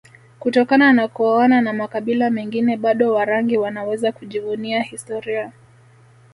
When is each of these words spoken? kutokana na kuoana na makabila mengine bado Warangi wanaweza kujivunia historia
kutokana 0.39 0.93
na 0.93 1.07
kuoana 1.07 1.61
na 1.61 1.73
makabila 1.73 2.29
mengine 2.29 2.77
bado 2.77 3.13
Warangi 3.13 3.57
wanaweza 3.57 4.11
kujivunia 4.11 4.81
historia 4.83 5.51